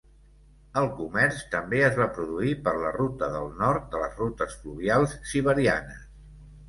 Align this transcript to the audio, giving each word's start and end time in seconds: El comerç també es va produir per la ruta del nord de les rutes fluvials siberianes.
El 0.79 0.87
comerç 0.99 1.41
també 1.51 1.81
es 1.89 1.99
va 1.99 2.07
produir 2.15 2.53
per 2.67 2.73
la 2.85 2.93
ruta 2.97 3.31
del 3.37 3.53
nord 3.63 3.85
de 3.93 4.01
les 4.05 4.17
rutes 4.23 4.57
fluvials 4.63 5.15
siberianes. 5.35 6.01